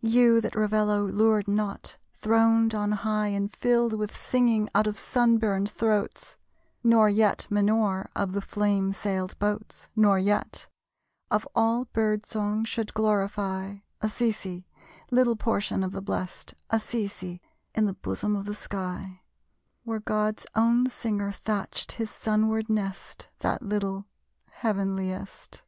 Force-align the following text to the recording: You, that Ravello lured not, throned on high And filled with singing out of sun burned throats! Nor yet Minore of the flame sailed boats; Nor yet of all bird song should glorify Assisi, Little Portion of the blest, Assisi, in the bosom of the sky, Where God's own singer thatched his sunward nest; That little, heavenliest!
You, 0.00 0.40
that 0.40 0.56
Ravello 0.56 1.06
lured 1.06 1.46
not, 1.46 1.96
throned 2.16 2.74
on 2.74 2.90
high 2.90 3.28
And 3.28 3.48
filled 3.54 3.92
with 3.96 4.16
singing 4.16 4.68
out 4.74 4.88
of 4.88 4.98
sun 4.98 5.38
burned 5.38 5.70
throats! 5.70 6.36
Nor 6.82 7.08
yet 7.08 7.46
Minore 7.50 8.10
of 8.16 8.32
the 8.32 8.40
flame 8.42 8.90
sailed 8.92 9.38
boats; 9.38 9.88
Nor 9.94 10.18
yet 10.18 10.66
of 11.30 11.46
all 11.54 11.84
bird 11.84 12.26
song 12.26 12.64
should 12.64 12.92
glorify 12.94 13.76
Assisi, 14.00 14.66
Little 15.12 15.36
Portion 15.36 15.84
of 15.84 15.92
the 15.92 16.02
blest, 16.02 16.52
Assisi, 16.70 17.40
in 17.72 17.84
the 17.86 17.94
bosom 17.94 18.34
of 18.34 18.46
the 18.46 18.56
sky, 18.56 19.20
Where 19.84 20.00
God's 20.00 20.48
own 20.56 20.88
singer 20.88 21.30
thatched 21.30 21.92
his 21.92 22.10
sunward 22.10 22.68
nest; 22.68 23.28
That 23.38 23.62
little, 23.62 24.06
heavenliest! 24.50 25.62